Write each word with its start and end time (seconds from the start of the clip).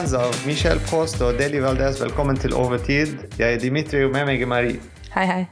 fans 0.00 0.46
Michel 0.46 0.78
Prost 0.88 1.20
og 1.20 1.36
Deli 1.36 1.58
Valdez, 1.60 1.98
velkommen 2.00 2.36
til 2.40 2.54
Overtid. 2.56 3.10
Jeg 3.38 3.54
er 3.54 3.58
Dimitri, 3.60 4.04
og 4.06 4.12
med 4.14 4.24
meg 4.30 4.42
er 4.42 4.48
Marie. 4.48 4.78
Hei, 5.12 5.24
hei. 5.28 5.42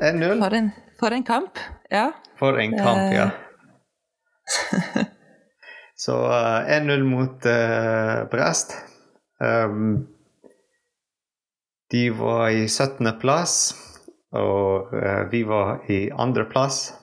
1-0. 0.00 0.38
For 0.40 0.56
en, 0.56 0.70
for 1.00 1.12
en 1.12 1.24
kamp. 1.26 1.60
Ja. 1.92 2.06
For 2.38 2.56
en 2.62 2.72
kamp, 2.78 3.02
Eh. 3.02 3.14
ja. 3.18 3.26
Så 6.04 6.16
eh, 6.16 6.80
1-0 6.80 7.04
mot 7.04 7.44
uh, 7.44 8.24
Brest. 8.32 8.72
Um, 9.40 10.06
de 11.92 12.06
var 12.16 12.48
i 12.48 12.64
17. 12.68 13.10
plass, 13.20 13.74
og 14.32 14.94
uh, 14.96 15.28
vi 15.32 15.42
var 15.44 15.84
i 15.92 16.08
andre 16.10 16.46
plass. 16.48 16.94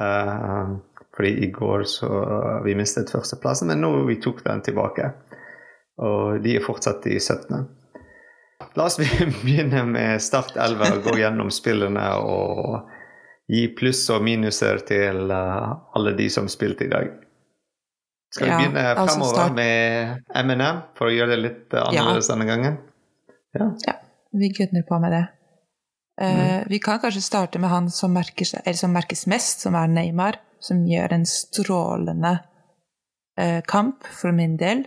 Eh, 0.00 0.76
fordi 1.16 1.32
i 1.46 1.50
går 1.50 1.82
så 1.88 2.08
vi 2.64 2.76
mistet 2.78 3.10
førsteplassen, 3.10 3.72
men 3.72 3.80
nå 3.80 4.04
vi 4.06 4.20
tok 4.20 4.44
den 4.44 4.60
tilbake. 4.62 5.14
Og 5.98 6.42
de 6.44 6.56
er 6.56 6.64
fortsatt 6.64 7.06
i 7.10 7.18
17. 7.18 7.66
La 8.78 8.86
oss 8.86 8.98
begynne 9.44 9.84
med 9.88 10.22
Start 10.22 10.56
11 10.56 10.98
og 10.98 11.08
gå 11.08 11.16
gjennom 11.20 11.50
spillene 11.54 12.04
og 12.22 12.90
gi 13.48 13.64
pluss 13.78 14.04
og 14.12 14.22
minuser 14.26 14.82
til 14.86 15.32
eh, 15.32 15.70
alle 15.96 16.12
de 16.18 16.28
som 16.30 16.50
spilte 16.52 16.86
i 16.86 16.92
dag. 16.92 17.08
Skal 18.34 18.44
vi 18.44 18.52
Ja, 18.52 18.58
begynne 18.58 18.84
altså 18.92 19.06
fremover 19.14 19.34
start- 19.34 19.56
med 19.56 20.36
M&M 20.44 20.82
for 20.98 21.08
å 21.08 21.14
gjøre 21.14 21.32
det 21.32 21.40
litt 21.40 21.72
annerledes 21.72 21.98
annerledes 21.98 22.30
denne 22.34 22.48
gangen? 22.50 22.78
Ja. 23.56 23.70
ja. 23.86 23.96
Vi 24.36 24.50
gunner 24.52 24.84
på 24.84 24.98
med 25.00 25.16
det. 25.16 25.24
Mm. 26.20 26.66
Vi 26.68 26.78
kan 26.82 26.98
kanskje 27.00 27.22
starte 27.22 27.58
med 27.62 27.70
han 27.70 27.88
som, 27.90 28.16
eller 28.18 28.76
som 28.76 28.92
merkes 28.92 29.26
mest, 29.30 29.62
som 29.64 29.78
er 29.78 29.88
Neymar. 29.88 30.40
Som 30.60 30.82
gjør 30.90 31.12
en 31.14 31.24
strålende 31.30 32.32
uh, 33.40 33.60
kamp, 33.70 34.04
for 34.20 34.34
min 34.34 34.56
del. 34.58 34.82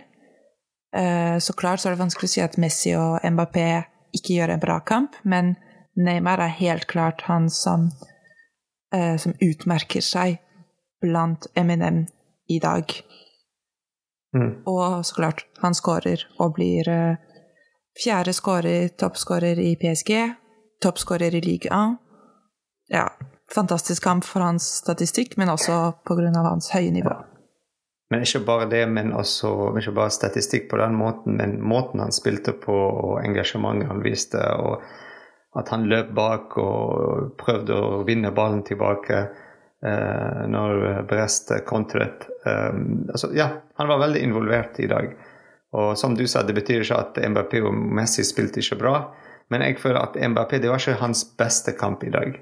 Eh, 0.96 1.38
så 1.38 1.52
klart 1.52 1.80
så 1.80 1.88
er 1.88 1.96
det 1.96 2.02
vanskelig 2.02 2.28
å 2.28 2.32
si 2.34 2.42
at 2.44 2.58
Messi 2.60 2.92
og 2.98 3.24
Mbappé 3.24 3.68
ikke 4.12 4.36
gjør 4.36 4.54
en 4.54 4.62
bra 4.62 4.78
kamp, 4.84 5.16
men 5.24 5.54
Neymar 5.96 6.40
er 6.40 6.56
helt 6.58 6.86
klart 6.86 7.24
han 7.28 7.48
som, 7.50 7.90
eh, 8.94 9.16
som 9.16 9.32
utmerker 9.40 10.04
seg 10.04 10.38
blant 11.00 11.46
Eminem 11.56 12.06
i 12.48 12.58
dag. 12.58 12.92
Mm. 14.36 14.62
Og 14.66 15.04
så 15.04 15.14
klart, 15.14 15.44
han 15.60 15.74
skårer 15.74 16.24
og 16.38 16.54
blir 16.54 16.88
eh, 16.88 17.16
fjerde 18.04 18.32
skårer, 18.32 18.88
toppskårer 18.88 19.60
i 19.60 19.74
PSG, 19.80 20.34
toppskårer 20.82 21.34
i 21.34 21.40
Ligue 21.44 21.72
1. 21.72 21.98
Ja, 22.92 23.08
fantastisk 23.54 24.04
kamp 24.04 24.24
for 24.24 24.44
hans 24.44 24.68
statistikk, 24.84 25.36
men 25.36 25.48
også 25.48 25.92
pga. 26.04 26.32
hans 26.48 26.70
høye 26.72 26.90
nivå. 26.90 27.31
Men 28.12 28.26
ikke 28.26 28.42
bare 28.44 28.66
det, 28.68 28.82
men 28.92 29.14
også 29.16 29.72
ikke 29.80 29.94
bare 29.96 30.12
statistikk 30.12 30.66
på 30.68 30.76
den 30.76 30.98
måten, 31.00 31.38
men 31.38 31.54
måten 31.64 32.02
han 32.02 32.12
spilte 32.12 32.52
på 32.60 32.74
og 32.74 33.22
engasjementet 33.22 33.88
han 33.88 34.02
viste, 34.04 34.42
og 34.60 34.82
at 35.56 35.72
han 35.72 35.86
løp 35.88 36.10
bak 36.16 36.58
og 36.60 37.32
prøvde 37.40 37.76
å 37.76 38.02
vinne 38.08 38.32
ballen 38.36 38.60
tilbake 38.68 39.18
eh, 39.22 40.42
når 40.48 41.02
Brest 41.08 41.54
kontret. 41.68 42.28
Um, 42.44 43.08
altså, 43.12 43.32
ja, 43.36 43.48
han 43.80 43.88
var 43.88 44.04
veldig 44.04 44.22
involvert 44.28 44.80
i 44.80 44.88
dag. 44.92 45.12
Og 45.72 45.96
som 45.96 46.16
du 46.16 46.26
sa, 46.28 46.44
det 46.44 46.56
betyr 46.56 46.84
ikke 46.84 47.00
at 47.00 47.20
Mbappé 47.32 47.64
og 47.64 47.72
Messi 47.72 48.24
spilte 48.28 48.60
ikke 48.60 48.80
bra, 48.84 48.96
men 49.52 49.64
jeg 49.64 49.80
føler 49.80 50.04
at 50.04 50.16
Mbappé 50.20 50.60
det 50.60 50.72
var 50.72 50.80
ikke 50.80 51.00
hans 51.00 51.24
beste 51.38 51.72
kamp 51.80 52.04
i 52.04 52.12
dag. 52.12 52.36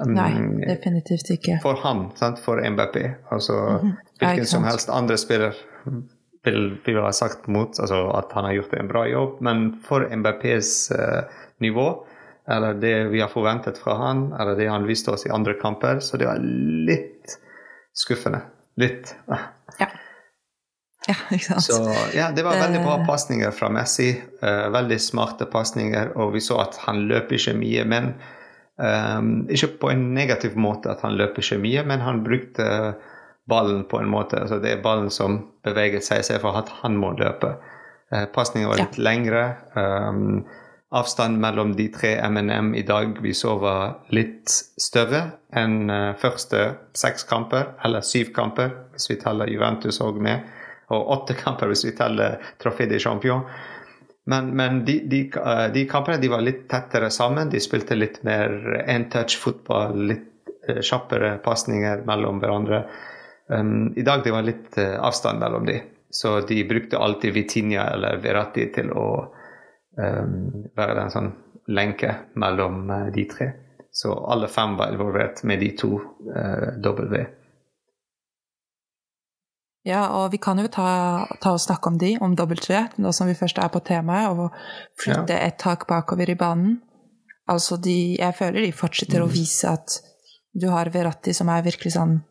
Um, 0.00 0.14
Nei, 0.16 0.32
definitivt 0.64 1.28
ikke. 1.34 1.58
for 1.62 1.76
ham, 1.82 2.06
sant? 2.16 2.38
for 2.40 2.62
MBP. 2.64 2.96
Altså, 3.34 3.58
mm 3.82 3.92
hvilken 4.22 4.44
ikke 4.44 4.50
som 4.52 4.64
helst 4.64 4.90
andre 4.92 5.16
spiller 5.18 5.56
vil, 6.46 6.76
vil 6.86 7.00
ha 7.02 7.10
sagt 7.14 7.48
mot 7.50 7.78
altså 7.80 8.04
at 8.14 8.32
han 8.36 8.46
har 8.46 8.54
gjort 8.60 8.74
en 8.78 8.90
bra 8.90 9.02
jobb, 9.10 9.40
men 9.42 9.64
for 9.82 10.06
MBPs 10.06 10.92
uh, 10.94 11.22
nivå, 11.62 11.86
eller 12.50 12.78
det 12.78 12.94
vi 13.12 13.20
har 13.22 13.30
forventet 13.32 13.78
fra 13.82 13.96
han, 13.98 14.28
eller 14.38 14.54
det 14.58 14.68
han 14.70 14.86
viste 14.86 15.10
oss 15.14 15.26
i 15.26 15.32
andre 15.34 15.54
kamper, 15.58 16.00
så 16.02 16.18
det 16.20 16.28
var 16.30 16.38
litt 16.42 17.36
skuffende. 17.98 18.44
Litt. 18.80 19.12
Ja. 19.28 19.88
ja, 21.08 21.16
ikke 21.34 21.44
sant. 21.44 21.66
Så 21.66 21.80
ja, 22.16 22.30
det 22.34 22.44
var 22.46 22.56
veldig 22.62 22.80
bra 22.84 22.96
Det- 23.02 23.06
pasninger 23.06 23.50
fra 23.50 23.68
Messi. 23.74 24.12
Uh, 24.42 24.68
veldig 24.74 25.00
smarte 25.02 25.50
pasninger, 25.50 26.14
og 26.16 26.32
vi 26.34 26.40
så 26.40 26.62
at 26.62 26.78
han 26.86 27.04
løp 27.10 27.32
ikke 27.34 27.54
mye, 27.58 27.84
men 27.84 28.14
ehm, 28.80 29.48
Ikke 29.50 29.68
på 29.78 29.90
en 29.90 30.14
negativ 30.14 30.56
måte 30.56 30.90
at 30.90 31.00
han 31.02 31.16
løper 31.18 31.42
ikke 31.42 31.58
mye, 31.60 31.84
men 31.84 32.00
han 32.00 32.22
brukte 32.24 32.94
ballen 33.48 33.84
på 33.90 33.98
en 34.00 34.08
måte. 34.08 34.38
Altså 34.40 34.60
det 34.62 34.70
er 34.72 34.82
ballen 34.84 35.10
som 35.10 35.40
beveget 35.64 36.04
seg, 36.06 36.20
istedenfor 36.22 36.56
at 36.62 36.68
han 36.82 36.96
må 36.96 37.12
løpe. 37.18 37.56
Uh, 38.12 38.24
Pasningen 38.32 38.68
var 38.70 38.78
Ja. 38.78 38.84
litt 38.84 38.98
lengre. 38.98 39.56
Um, 39.74 40.44
avstanden 40.92 41.40
mellom 41.40 41.72
de 41.76 41.88
tre 41.88 42.14
MNM 42.28 42.74
i 42.76 42.82
dag 42.82 43.18
vi 43.22 43.32
så 43.34 43.56
var 43.58 44.04
litt 44.12 44.48
større 44.78 45.32
enn 45.56 45.90
uh, 45.90 46.14
første 46.20 46.76
seks 46.94 47.24
kamper, 47.24 47.72
eller 47.84 48.00
syv 48.00 48.32
kamper, 48.36 48.70
hvis 48.92 49.10
vi 49.10 49.16
teller 49.16 49.48
Juventus 49.50 50.00
òg 50.00 50.20
med, 50.20 50.44
og 50.92 51.08
åtte 51.16 51.34
kamper 51.34 51.66
hvis 51.72 51.84
vi 51.86 51.94
teller 51.96 52.38
Trofé 52.60 52.86
de 52.86 52.98
Champion. 53.00 53.42
Men, 54.24 54.56
men 54.56 54.84
de, 54.84 55.00
de, 55.08 55.32
eh, 55.36 55.72
de 55.72 55.86
kampene 55.86 56.20
de 56.22 56.28
var 56.28 56.40
litt 56.40 56.68
tettere 56.70 57.10
sammen. 57.10 57.50
De 57.50 57.60
spilte 57.60 57.98
litt 57.98 58.20
mer 58.26 58.54
en-touch-fotball, 58.86 59.98
litt 60.12 60.52
eh, 60.68 60.82
kjappere 60.82 61.36
pasninger 61.42 62.04
mellom 62.06 62.38
hverandre. 62.42 62.84
Um, 63.46 63.90
I 63.98 64.04
dag 64.06 64.22
det 64.24 64.32
var 64.32 64.46
litt 64.46 64.78
eh, 64.78 64.94
avstand 65.02 65.42
mellom 65.42 65.66
de, 65.66 65.80
så 66.10 66.38
de 66.46 66.62
brukte 66.64 66.98
alltid 66.98 67.34
Vitinha 67.34 67.88
eller 67.96 68.22
Verratti 68.22 68.68
til 68.72 68.92
å 68.94 69.06
um, 69.98 70.36
være 70.78 71.02
en 71.02 71.12
sånn 71.12 71.32
lenke 71.74 72.14
mellom 72.38 72.86
de 73.14 73.26
tre. 73.30 73.50
Så 73.92 74.14
alle 74.14 74.48
fem 74.48 74.78
var 74.78 74.94
involvert 74.94 75.42
med 75.44 75.60
de 75.60 75.68
to 75.76 75.98
W. 76.80 77.26
Ja, 79.82 80.04
og 80.14 80.28
vi 80.30 80.38
kan 80.38 80.60
jo 80.62 80.68
ta, 80.70 81.26
ta 81.42 81.56
og 81.56 81.60
snakke 81.62 81.88
om 81.90 81.96
de, 81.98 82.12
om 82.22 82.36
dobbelttre, 82.38 82.84
nå 83.02 83.10
som 83.14 83.26
vi 83.26 83.34
først 83.34 83.58
er 83.58 83.68
på 83.72 83.80
temaet, 83.82 84.30
og 84.30 84.52
flytte 85.02 85.34
et 85.34 85.58
tak 85.58 85.86
bakover 85.90 86.30
i 86.30 86.38
banen. 86.38 86.78
Altså, 87.50 87.76
de, 87.82 88.14
jeg 88.20 88.34
føler 88.38 88.60
de 88.62 88.78
fortsetter 88.78 89.22
å 89.22 89.30
vise 89.30 89.66
at 89.66 89.98
du 90.54 90.68
har 90.70 90.90
Veratti, 90.94 91.32
som 91.34 91.48
er 91.50 91.66
virkelig 91.66 91.92
sånn 91.96 92.22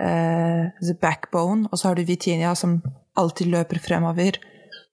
uh, 0.00 0.64
the 0.80 0.96
backbone, 1.02 1.68
og 1.68 1.76
så 1.76 1.88
har 1.90 1.94
du 1.98 2.08
Vitinia, 2.08 2.54
som 2.56 2.80
alltid 3.20 3.46
løper 3.52 3.78
fremover, 3.82 4.32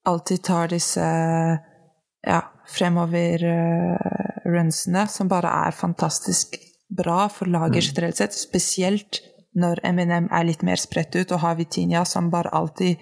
alltid 0.04 0.44
tar 0.44 0.68
disse 0.74 1.00
ja, 1.00 2.42
fremover-runsene, 2.76 5.08
som 5.08 5.28
bare 5.32 5.48
er 5.68 5.72
fantastisk 5.80 6.60
bra 6.94 7.30
for 7.32 7.48
laget 7.48 7.84
generelt 7.88 8.18
sett, 8.20 8.34
spesielt 8.36 9.33
når 9.56 9.84
Eminem 9.86 10.28
er 10.32 10.48
litt 10.48 10.64
mer 10.66 10.80
spredt 10.82 11.16
ut, 11.16 11.32
og 11.32 11.44
har 11.44 11.58
Vitinia 11.60 12.04
som 12.06 12.32
bare 12.34 12.52
alltid 12.54 13.02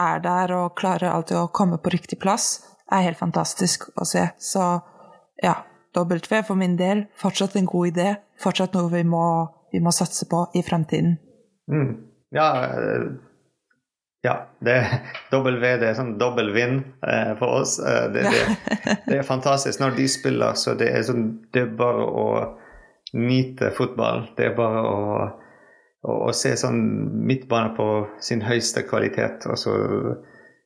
er 0.00 0.22
der 0.22 0.52
og 0.54 0.74
klarer 0.78 1.12
alltid 1.12 1.38
å 1.38 1.50
komme 1.54 1.78
på 1.82 1.92
riktig 1.94 2.18
plass, 2.22 2.64
er 2.92 3.06
helt 3.06 3.20
fantastisk 3.20 3.86
å 3.98 4.06
se. 4.08 4.26
Så 4.38 4.62
ja, 5.42 5.54
W 5.94 6.42
for 6.46 6.58
min 6.58 6.76
del, 6.76 7.06
fortsatt 7.18 7.56
en 7.56 7.68
god 7.70 7.92
idé, 7.92 8.08
fortsatt 8.42 8.74
noe 8.74 8.90
vi 8.92 9.04
må, 9.06 9.26
vi 9.72 9.82
må 9.82 9.92
satse 9.94 10.26
på 10.30 10.46
i 10.54 10.62
fremtiden. 10.66 11.16
Mm. 11.70 11.94
Ja, 12.34 12.48
eh, 12.66 13.06
ja 14.24 14.34
det, 14.64 14.76
W 15.30 15.60
det 15.62 15.88
er 15.90 15.96
sånn 15.98 16.16
dobbel 16.18 16.50
vinn 16.56 16.80
eh, 17.06 17.34
for 17.38 17.60
oss. 17.60 17.78
Eh, 17.78 18.08
det, 18.14 18.26
det, 18.26 18.42
det 19.08 19.20
er 19.20 19.26
fantastisk. 19.26 19.80
Når 19.80 19.96
de 20.00 20.08
spiller, 20.10 20.58
så 20.58 20.74
det 20.78 20.90
er, 20.90 21.06
sånn, 21.06 21.28
det 21.54 21.68
er 21.68 21.72
bare 21.78 22.08
å 22.10 22.28
nyte 23.14 23.70
fotball. 23.76 24.28
Det 24.36 24.50
er 24.50 24.58
bare 24.58 24.82
å, 24.82 24.98
å, 26.04 26.32
se 26.36 26.54
sånn 26.60 26.80
midtbane 27.26 27.74
på 27.76 27.88
sin 28.22 28.44
høyeste 28.44 28.84
kvalitet. 28.88 29.46
Og 29.50 29.58
så 29.58 29.74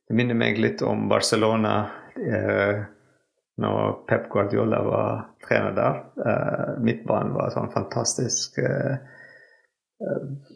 Det 0.09 0.15
minner 0.17 0.33
meg 0.33 0.57
litt 0.57 0.81
om 0.81 1.03
Barcelona 1.09 1.73
eh, 2.17 2.79
når 3.61 3.91
Pep 4.09 4.25
Guardiola 4.31 4.79
var 4.81 5.11
trener 5.45 5.75
der. 5.77 5.99
Eh, 6.25 6.71
midtbanen 6.81 7.35
var 7.35 7.53
sånn 7.53 7.69
fantastisk. 7.73 8.57
Eh, 8.57 8.97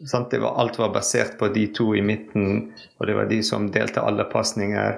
Sant? 0.06 0.30
Det 0.30 0.38
var, 0.38 0.54
alt 0.56 0.78
var 0.78 0.88
basert 0.88 1.38
på 1.38 1.48
de 1.48 1.66
to 1.66 1.94
i 1.96 2.02
midten, 2.02 2.72
og 2.98 3.06
det 3.06 3.14
var 3.14 3.26
de 3.28 3.42
som 3.44 3.66
delte 3.72 4.00
alle 4.00 4.24
pasninger 4.32 4.94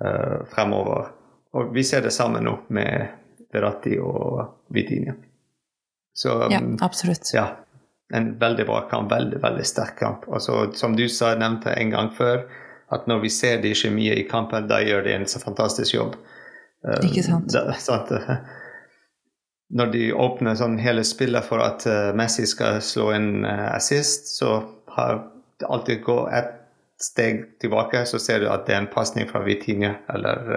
eh, 0.00 0.36
fremover. 0.48 1.10
Og 1.52 1.74
vi 1.74 1.84
ser 1.84 2.04
det 2.06 2.14
samme 2.16 2.40
nå 2.40 2.54
med 2.72 3.10
Verratti 3.52 3.98
og 4.00 4.64
Vitinia. 4.72 5.14
Så 6.16 6.32
Ja, 6.50 6.60
um, 6.60 6.78
absolutt. 6.80 7.28
ja, 7.34 7.46
en 8.14 8.38
veldig 8.38 8.66
bra 8.66 8.80
kamp. 8.90 9.10
Veldig, 9.12 9.38
veldig 9.42 9.66
sterk 9.66 9.98
kamp. 9.98 10.26
Og 10.28 10.42
så, 10.42 10.56
som 10.78 10.96
du 10.96 11.06
sa, 11.08 11.34
nevnte 11.38 11.74
en 11.74 11.90
gang 11.92 12.10
før, 12.16 12.44
at 12.90 13.06
når 13.06 13.20
vi 13.22 13.30
ser 13.30 13.60
de 13.62 13.70
ikke 13.74 13.92
mye 13.94 14.16
i 14.18 14.26
kampen, 14.28 14.66
da 14.70 14.80
gjør 14.82 15.04
de 15.06 15.14
en 15.14 15.26
så 15.30 15.38
fantastisk 15.42 15.94
jobb. 15.94 16.16
Eh, 16.86 17.04
Ikke 17.06 17.22
sant? 17.22 17.52
Da, 17.54 17.68
at, 17.76 18.10
Når 19.78 19.92
de 19.92 20.06
åpner 20.18 20.56
sånn 20.58 20.80
hele 20.82 21.04
spillet 21.06 21.46
for 21.46 21.62
at 21.62 21.84
eh, 21.86 22.08
Messi 22.18 22.46
skal 22.50 22.80
slå 22.82 23.12
en 23.14 23.44
eh, 23.46 23.68
assist, 23.76 24.32
så 24.34 24.56
har 24.96 25.20
det 25.60 25.68
alltid 25.70 26.02
gått 26.02 26.32
ett 26.34 26.56
steg 27.00 27.44
tilbake, 27.62 28.02
så 28.06 28.18
ser 28.18 28.42
du 28.42 28.48
at 28.50 28.66
det 28.66 28.74
er 28.74 28.82
en 28.82 28.90
pasning 28.92 29.28
fra 29.30 29.40
Vitinha 29.46 29.94
eller 30.12 30.50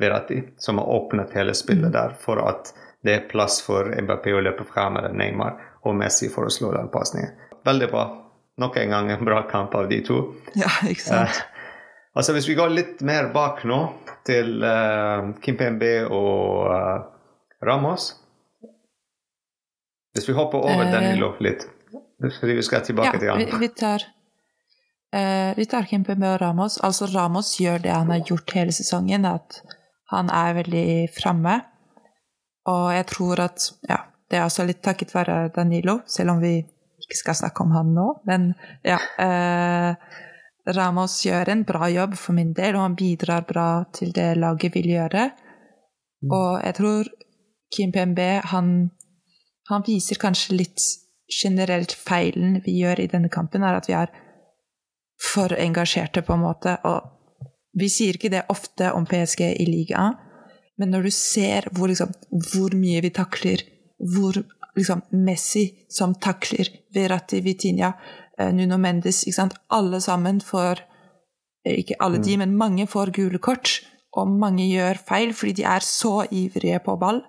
Verratti 0.00 0.40
som 0.58 0.80
har 0.80 0.88
åpnet 0.90 1.30
hele 1.36 1.54
spillet 1.54 1.92
Mm. 1.92 1.92
der 1.92 2.16
for 2.18 2.40
at 2.42 2.72
det 3.04 3.12
er 3.14 3.28
plass 3.28 3.60
for 3.62 3.92
MBP 3.92 4.32
å 4.32 4.40
løpe 4.42 4.64
frem 4.64 4.96
eller 4.96 5.12
Neymar 5.14 5.60
og 5.84 5.96
Messi 5.98 6.28
for 6.32 6.48
å 6.48 6.52
slå 6.52 6.72
den 6.74 6.90
pasningen. 6.92 7.32
Veldig 7.64 7.88
bra. 7.92 8.04
Nok 8.60 8.76
en 8.80 8.92
gang 8.94 9.10
en 9.10 9.24
bra 9.26 9.42
kamp 9.50 9.74
av 9.74 9.88
de 9.90 9.98
to. 10.06 10.20
Ja, 10.58 10.70
ikke 10.86 11.02
sant? 11.02 11.42
Altså 12.14 12.32
Hvis 12.36 12.46
vi 12.48 12.54
går 12.54 12.70
litt 12.70 13.00
mer 13.02 13.32
bak 13.34 13.64
nå, 13.66 13.78
til 14.24 14.62
uh, 14.62 15.32
Kimpembe 15.44 16.06
og 16.06 16.70
eh, 16.72 17.00
Ramos 17.66 18.06
Hvis 20.14 20.28
vi 20.30 20.36
hopper 20.38 20.62
over 20.64 20.84
Eh. 20.86 20.92
Danilo 20.94 21.34
litt 21.44 21.66
fordi 22.38 22.54
Vi 22.56 22.62
skal 22.64 22.84
tilbake 22.86 23.18
til 23.18 23.26
Ja, 23.28 23.34
vi, 23.36 23.44
han. 23.50 23.60
vi 23.60 23.68
tar 23.68 24.06
eh, 25.12 25.50
Vi 25.58 25.66
tar 25.68 25.84
Kimpembe 25.90 26.30
og 26.36 26.40
Ramos. 26.40 26.78
Altså 26.86 27.10
Ramos 27.12 27.50
gjør 27.60 27.82
det 27.82 27.92
han 27.92 28.08
har 28.14 28.22
gjort 28.24 28.54
hele 28.56 28.72
sesongen, 28.72 29.26
at 29.28 29.60
han 30.14 30.30
er 30.30 30.54
veldig 30.62 31.08
framme. 31.18 31.58
Og 32.70 32.86
jeg 32.94 33.06
tror 33.12 33.42
at 33.44 33.66
ja, 33.90 33.98
det 34.34 34.40
er 34.40 34.48
også 34.48 34.64
litt 34.66 34.82
takket 34.82 35.12
være 35.14 35.52
Danilo, 35.54 36.00
selv 36.10 36.34
om 36.34 36.40
vi 36.42 36.56
ikke 36.58 37.18
skal 37.20 37.36
snakke 37.38 37.62
om 37.62 37.74
han 37.76 37.92
nå. 37.94 38.06
Men 38.26 38.48
ja. 38.82 38.98
Eh, 39.22 40.22
Ramos 40.74 41.18
gjør 41.22 41.52
en 41.52 41.62
bra 41.68 41.90
jobb 41.92 42.16
for 42.18 42.34
min 42.34 42.50
del, 42.56 42.74
og 42.74 42.86
han 42.86 42.96
bidrar 42.98 43.44
bra 43.46 43.84
til 43.94 44.10
det 44.16 44.32
laget 44.40 44.74
vil 44.74 44.88
gjøre. 44.94 45.28
Og 46.32 46.50
jeg 46.64 46.76
tror 46.80 47.10
Kimpembe, 47.74 48.28
han, 48.50 48.70
han 49.70 49.84
viser 49.86 50.18
kanskje 50.20 50.56
litt 50.56 50.86
generelt 51.28 51.92
feilen 51.94 52.58
vi 52.64 52.78
gjør 52.80 53.04
i 53.04 53.10
denne 53.12 53.30
kampen, 53.32 53.62
er 53.62 53.76
at 53.76 53.90
vi 53.90 53.94
er 53.98 54.10
for 55.20 55.52
engasjerte, 55.52 56.24
på 56.24 56.34
en 56.34 56.42
måte. 56.46 56.78
Og 56.88 57.44
vi 57.78 57.90
sier 57.92 58.16
ikke 58.16 58.32
det 58.32 58.46
ofte 58.52 58.90
om 58.96 59.06
PSG 59.06 59.46
i 59.52 59.68
ligaen, 59.68 60.16
men 60.80 60.90
når 60.90 61.06
du 61.06 61.12
ser 61.14 61.68
hvor, 61.70 61.86
liksom, 61.92 62.10
hvor 62.50 62.74
mye 62.74 63.04
vi 63.04 63.12
takler, 63.14 63.62
hvor 64.04 64.36
liksom, 64.76 65.02
Messi 65.12 65.86
som 65.90 66.14
takler, 66.14 66.68
Verratti, 66.94 67.40
Vitinha, 67.44 67.92
eh, 68.38 68.52
Nuno 68.52 68.76
Mendes 68.78 69.22
ikke 69.24 69.34
sant? 69.38 69.54
Alle 69.70 70.00
sammen 70.00 70.40
får 70.40 70.80
eh, 71.64 71.78
Ikke 71.80 71.96
alle 72.00 72.18
de, 72.18 72.36
men 72.36 72.56
mange 72.56 72.86
får 72.86 73.12
gule 73.16 73.38
kort. 73.38 73.80
Og 74.16 74.28
mange 74.28 74.66
gjør 74.68 74.98
feil 75.08 75.32
fordi 75.34 75.52
de 75.52 75.64
er 75.64 75.80
så 75.80 76.26
ivrige 76.30 76.78
på 76.84 76.98
ball. 77.00 77.22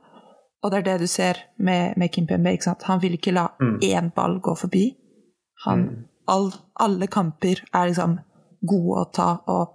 Og 0.63 0.71
det 0.71 0.77
er 0.79 0.83
det 0.83 0.99
du 1.01 1.07
ser 1.07 1.37
med, 1.57 1.93
med 1.97 2.11
Kimpembe. 2.11 2.51
ikke 2.51 2.63
sant? 2.63 2.83
Han 2.83 2.99
vil 3.01 3.13
ikke 3.13 3.31
la 3.33 3.47
Mm. 3.61 3.79
én 3.81 4.11
ball 4.13 4.39
gå 4.41 4.55
forbi. 4.57 4.95
Han, 5.65 5.79
Mm. 5.79 6.05
all, 6.27 6.51
alle 6.79 7.07
kamper 7.07 7.63
er 7.73 7.87
liksom 7.87 8.19
gode 8.67 8.99
å 9.05 9.11
ta, 9.13 9.39
og 9.47 9.67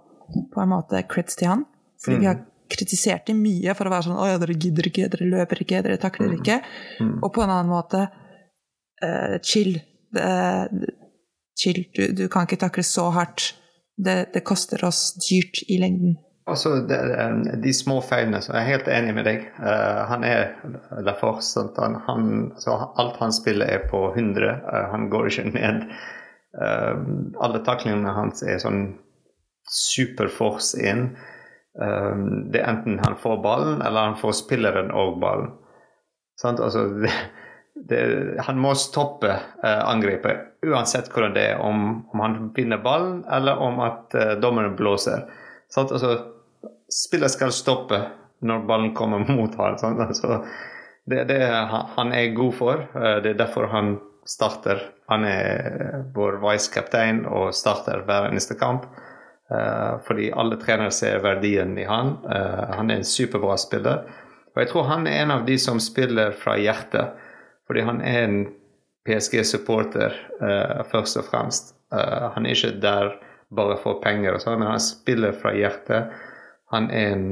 på 0.53 0.61
en 0.61 0.69
måte 0.69 1.03
creds 1.07 1.35
til 1.35 1.47
han. 1.47 1.65
Fordi 2.03 2.17
vi 2.19 2.25
Mm. 2.25 2.27
har 2.27 2.45
kritisert 2.71 3.27
dem 3.29 3.41
mye 3.43 3.75
for 3.77 3.89
å 3.89 3.93
være 3.93 4.07
sånn 4.07 4.17
'Å 4.19 4.27
ja, 4.31 4.39
dere 4.41 4.55
gidder 4.57 4.87
ikke, 4.89 5.09
dere 5.11 5.29
løper 5.29 5.61
ikke, 5.65 5.83
dere 5.85 5.99
takler 6.01 6.31
Mm. 6.31 6.39
ikke'. 6.39 6.59
Mm. 7.01 7.13
Og 7.23 7.29
på 7.33 7.43
en 7.43 7.49
annen 7.53 7.71
måte 7.71 8.07
uh, 9.03 9.37
chill. 9.43 9.79
Uh, 10.15 10.65
chill. 11.57 11.85
Du, 11.95 12.07
du 12.13 12.27
kan 12.27 12.47
ikke 12.47 12.59
takle 12.65 12.83
så 12.83 13.09
hardt. 13.11 13.53
Det, 14.01 14.31
det 14.33 14.43
koster 14.47 14.81
oss 14.87 15.13
dyrt 15.19 15.61
i 15.69 15.77
lengden. 15.77 16.15
Altså, 16.49 16.81
det, 16.89 16.97
er 16.97 17.59
de 17.61 17.71
små 17.73 17.99
feilene, 18.01 18.39
så 18.41 18.55
jeg 18.55 18.63
er 18.63 18.71
helt 18.71 18.87
enig 18.89 19.13
med 19.13 19.27
deg. 19.29 19.43
Uh, 19.61 20.01
han 20.09 20.23
er 20.25 20.55
la 21.05 21.13
force, 21.19 21.59
han, 21.77 21.99
han, 22.07 22.25
så 22.57 22.79
Alt 22.97 23.19
han 23.21 23.31
spiller, 23.35 23.69
er 23.69 23.85
på 23.91 24.01
100. 24.15 24.49
Uh, 24.65 24.87
han 24.91 25.09
går 25.13 25.29
ikke 25.29 25.51
ned. 25.53 25.85
Uh, 26.57 26.97
alle 27.45 27.61
taklingene 27.63 28.15
hans 28.17 28.41
er 28.43 28.57
sånn 28.59 28.97
superforce 29.71 30.81
inn. 30.81 31.11
Eh, 31.79 32.15
det 32.51 32.61
er 32.61 32.71
enten 32.73 32.99
han 33.03 33.17
får 33.19 33.37
ballen, 33.43 33.81
eller 33.81 34.11
han 34.11 34.19
får 34.19 34.35
spilleren 34.43 34.91
og 34.91 35.19
ballen. 35.21 35.53
Sant? 36.41 36.59
Altså, 36.59 36.87
det, 36.99 37.13
det, 37.75 38.01
han 38.47 38.59
må 38.59 38.73
stoppe 38.79 39.31
eh, 39.31 39.83
angrepet, 39.85 40.57
uansett 40.65 41.11
hvordan 41.13 41.37
det 41.37 41.47
er. 41.53 41.61
Om, 41.63 41.87
om 42.13 42.25
han 42.25 42.39
vinner 42.55 42.83
ballen, 42.83 43.21
eller 43.31 43.61
om 43.61 43.79
at 43.83 44.17
eh, 44.17 44.35
dommeren 44.41 44.75
blåser. 44.79 45.27
Sant? 45.71 45.93
Altså, 45.95 46.17
spiller 46.91 47.31
skal 47.31 47.53
stoppe 47.55 48.03
når 48.41 48.67
ballen 48.67 48.93
kommer 48.97 49.25
mot 49.37 49.55
ham. 49.59 49.77
Sant? 49.81 50.01
Altså, 50.01 50.41
det 51.09 51.23
er 51.23 51.29
det 51.29 51.43
han, 51.49 51.91
han 51.97 52.15
er 52.15 52.33
god 52.37 52.55
for. 52.57 52.87
Eh, 52.95 53.19
det 53.23 53.35
er 53.35 53.43
derfor 53.45 53.71
han 53.73 53.95
starter. 54.27 54.83
Han 55.11 55.25
er 55.27 56.05
vår 56.15 56.39
vice-kaptein 56.43 57.25
og 57.27 57.55
starter 57.57 58.05
hver 58.07 58.29
eneste 58.29 58.55
kamp. 58.59 58.85
Eh, 59.51 59.99
fordi 60.07 60.31
alle 60.31 60.55
trenere 60.61 60.91
ser 60.95 61.19
verdien 61.23 61.77
i 61.77 61.83
han. 61.83 62.15
Eh, 62.31 62.63
han 62.77 62.91
er 62.91 63.01
en 63.01 63.07
superbra 63.07 63.57
spiller. 63.59 64.05
Og 64.53 64.63
jeg 64.63 64.71
tror 64.71 64.87
han 64.89 65.07
er 65.07 65.23
en 65.23 65.35
av 65.35 65.45
de 65.47 65.57
som 65.59 65.79
spiller 65.83 66.35
fra 66.37 66.57
hjertet. 66.59 67.17
Fordi 67.67 67.83
han 67.87 68.01
er 68.03 68.23
en 68.25 68.39
PSG-supporter 69.07 70.15
uh, 70.41 70.81
først 70.91 71.17
og 71.17 71.27
fremst. 71.29 71.73
Eh, 71.93 72.25
han 72.35 72.45
er 72.45 72.57
ikke 72.57 72.75
der 72.83 73.13
bare 73.51 73.77
for 73.81 74.01
penger, 74.03 74.35
og 74.35 74.43
sånn, 74.43 74.59
men 74.61 74.73
han 74.73 74.83
spiller 74.83 75.33
fra 75.35 75.53
hjertet. 75.55 76.11
Han 76.75 76.89
er 76.93 77.15
en 77.15 77.29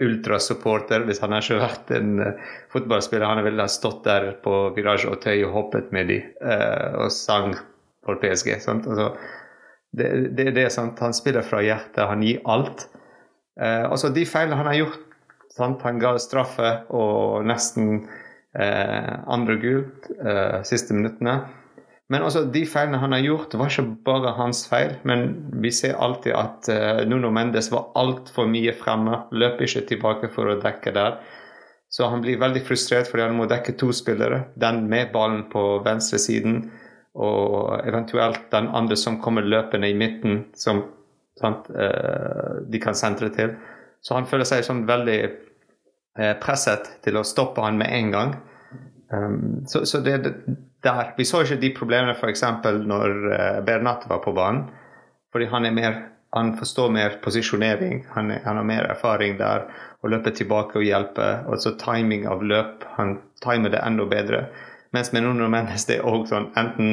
ultrasupporter. 0.00 1.04
Hvis 1.06 1.20
han 1.22 1.34
har 1.34 1.44
ikke 1.44 1.60
vært 1.60 1.92
en 1.98 2.14
uh, 2.22 2.54
fotballspiller, 2.72 3.26
han 3.28 3.44
ville 3.46 3.66
ha 3.66 3.70
stått 3.70 4.06
der 4.06 4.32
på 4.44 4.54
Virage 4.78 5.10
og 5.10 5.20
Tøy 5.22 5.42
og 5.44 5.52
hoppet 5.58 5.92
med 5.94 6.08
dem 6.14 6.32
uh, 6.40 7.04
og 7.04 7.12
sang 7.14 7.52
for 8.06 8.22
PSG. 8.22 8.54
Sant? 8.64 8.88
Altså, 8.88 9.12
det, 9.96 10.50
det 10.54 10.64
er 10.64 10.72
sant? 10.74 11.00
Han 11.02 11.14
spiller 11.16 11.46
fra 11.46 11.62
hjertet, 11.64 12.02
han 12.06 12.22
gir 12.22 12.42
alt. 12.48 12.86
Eh, 13.60 13.86
altså 13.86 14.12
De 14.14 14.26
feilene 14.28 14.58
han 14.60 14.70
har 14.70 14.78
gjort 14.82 15.06
sant? 15.54 15.82
Han 15.86 16.00
ga 16.02 16.14
straffe 16.22 16.74
og 16.94 17.46
nesten 17.48 18.04
eh, 18.54 19.14
andre 19.26 19.56
gult 19.62 20.10
eh, 20.18 20.60
siste 20.68 20.96
minuttene. 20.96 21.40
Men 22.10 22.24
også 22.26 22.48
de 22.50 22.64
feilene 22.66 22.98
han 22.98 23.14
har 23.14 23.22
gjort, 23.22 23.54
var 23.54 23.70
ikke 23.70 24.02
bare 24.06 24.32
hans 24.34 24.64
feil. 24.66 24.96
Men 25.06 25.28
vi 25.62 25.70
ser 25.74 25.98
alltid 25.98 26.34
at 26.34 26.70
eh, 26.72 27.02
Nuno 27.06 27.30
Mendes 27.34 27.70
var 27.70 27.92
altfor 27.98 28.50
mye 28.50 28.74
fremme. 28.78 29.24
Løp 29.30 29.62
ikke 29.62 29.84
tilbake 29.92 30.32
for 30.34 30.50
å 30.50 30.58
dekke 30.62 30.94
der. 30.96 31.20
Så 31.90 32.06
han 32.10 32.22
blir 32.22 32.38
veldig 32.38 32.62
frustrert 32.66 33.08
fordi 33.10 33.26
han 33.26 33.38
må 33.38 33.46
dekke 33.50 33.76
to 33.78 33.90
spillere. 33.94 34.44
Den 34.58 34.84
med 34.90 35.10
ballen 35.14 35.44
på 35.50 35.80
venstresiden 35.86 36.64
og 37.14 37.80
eventuelt 37.88 38.50
den 38.52 38.68
andre 38.68 38.96
som 38.96 39.18
kommer 39.22 39.42
løpende 39.42 39.90
i 39.90 39.96
midten, 39.98 40.44
som 40.54 40.84
sant, 41.40 41.70
eh, 41.70 42.60
de 42.70 42.80
kan 42.82 42.94
sentre 42.94 43.30
til. 43.34 43.56
Så 44.00 44.14
han 44.14 44.28
føler 44.30 44.48
seg 44.48 44.64
sånn 44.64 44.84
veldig 44.88 45.18
eh, 45.24 46.34
presset 46.40 46.88
til 47.04 47.18
å 47.18 47.26
stoppe 47.26 47.64
han 47.64 47.80
med 47.80 47.92
en 47.96 48.14
gang. 48.14 48.36
Um, 49.10 49.66
så, 49.66 49.82
så 49.90 49.98
det 50.06 50.12
er 50.12 50.28
der. 50.86 51.08
Vi 51.16 51.26
så 51.26 51.42
ikke 51.42 51.58
de 51.60 51.72
problemene 51.74 52.14
f.eks. 52.14 52.44
når 52.86 53.16
uh, 53.26 53.58
Bernat 53.66 54.06
var 54.08 54.22
på 54.22 54.32
banen. 54.36 54.68
Fordi 55.34 55.48
han 55.50 55.66
er 55.66 55.74
mer 55.74 55.98
han 56.30 56.52
forstår 56.56 56.90
mer 56.94 57.16
posisjonering, 57.22 58.04
han, 58.14 58.30
er, 58.30 58.42
han 58.44 58.56
har 58.60 58.66
mer 58.66 58.86
erfaring 58.92 59.34
der. 59.40 59.64
Å 60.00 60.08
løpe 60.08 60.30
tilbake 60.30 60.78
og 60.78 60.86
hjelpe. 60.86 61.26
Og 61.50 61.58
så 61.58 61.74
timing 61.80 62.28
av 62.30 62.44
løp. 62.46 62.86
Han 62.96 63.16
timer 63.42 63.74
det 63.74 63.80
enda 63.82 64.06
bedre. 64.08 64.44
Mens 64.94 65.12
med 65.14 65.22
noen 65.24 65.52
Mendes 65.52 65.86
det 65.88 65.96
er 66.00 66.08
òg 66.08 66.22
sånn 66.30 66.48
enten 66.58 66.88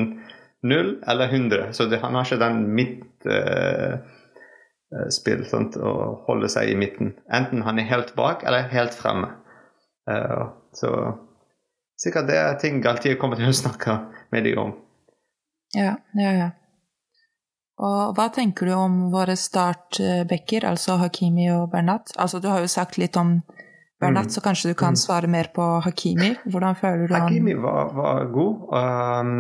null 0.68 0.90
eller 1.08 1.28
100. 1.34 1.74
Så 1.74 1.86
det, 1.90 2.02
han 2.02 2.16
har 2.18 2.26
ikke 2.26 2.40
den 2.42 2.76
midtspill 2.78 5.44
uh, 5.44 5.54
uh, 5.54 5.82
å 5.82 5.94
holde 6.28 6.50
seg 6.52 6.64
i 6.72 6.80
midten. 6.80 7.08
Enten 7.34 7.64
han 7.66 7.80
er 7.80 7.90
helt 7.90 8.16
bak 8.18 8.44
eller 8.48 8.72
helt 8.74 8.94
fremme. 8.98 9.30
Uh, 10.10 10.44
så 10.78 10.90
sikkert 12.00 12.30
det 12.30 12.38
er 12.40 12.60
ting 12.62 12.76
Galtier 12.86 13.16
kommer 13.20 13.38
til 13.40 13.50
å 13.50 13.62
snakke 13.66 13.92
med 14.34 14.42
dem 14.48 14.58
om. 14.68 14.72
Ja, 15.76 15.94
ja, 16.16 16.32
ja. 16.32 16.50
Og 17.78 18.16
hva 18.18 18.30
tenker 18.34 18.66
du 18.66 18.74
om 18.74 19.12
våre 19.14 19.36
startbacker, 19.38 20.66
altså 20.66 20.98
Hakimi 20.98 21.52
og 21.54 21.70
Bernat? 21.74 22.10
Altså, 22.18 22.40
du 22.42 22.48
har 22.50 22.60
jo 22.64 22.70
sagt 22.72 22.98
litt 22.98 23.18
om 23.20 23.42
Bernat, 24.00 24.30
mm. 24.30 24.30
så 24.30 24.42
kanskje 24.42 24.70
du 24.70 24.78
kan 24.78 24.94
mm. 24.94 25.02
svare 25.02 25.28
mer 25.28 25.50
på 25.56 25.64
Hakimi? 25.86 26.36
Hvordan 26.46 26.76
føler 26.78 27.08
du 27.08 27.14
han 27.14 27.26
Hakimi 27.26 27.56
var, 27.58 27.90
var 27.98 28.30
god. 28.34 28.68
Um, 28.78 29.32